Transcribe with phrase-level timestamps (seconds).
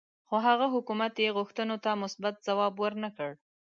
[0.27, 3.31] خو هغه حکومت یې غوښتنو ته مثبت ځواب ورنه کړ.